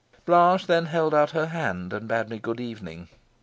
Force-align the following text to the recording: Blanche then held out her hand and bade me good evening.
Blanche 0.25 0.65
then 0.65 0.87
held 0.87 1.13
out 1.13 1.29
her 1.29 1.45
hand 1.45 1.93
and 1.93 2.07
bade 2.07 2.27
me 2.27 2.39
good 2.39 2.59
evening. 2.59 3.07